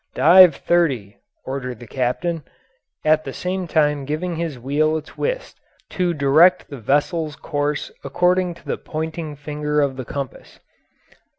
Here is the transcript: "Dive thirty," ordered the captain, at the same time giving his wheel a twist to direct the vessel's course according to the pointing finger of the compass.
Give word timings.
"Dive 0.15 0.55
thirty," 0.55 1.17
ordered 1.45 1.77
the 1.79 1.85
captain, 1.85 2.43
at 3.05 3.23
the 3.23 3.31
same 3.33 3.67
time 3.67 4.03
giving 4.03 4.35
his 4.35 4.57
wheel 4.57 4.97
a 4.97 5.01
twist 5.03 5.59
to 5.91 6.11
direct 6.15 6.71
the 6.71 6.79
vessel's 6.79 7.35
course 7.35 7.91
according 8.03 8.55
to 8.55 8.65
the 8.65 8.79
pointing 8.79 9.35
finger 9.35 9.79
of 9.79 9.97
the 9.97 10.03
compass. 10.05 10.59